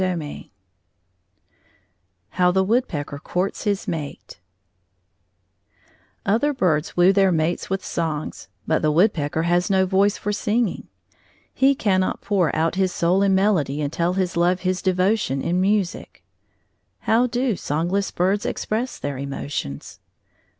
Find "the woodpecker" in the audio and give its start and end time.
2.51-3.19, 8.81-9.43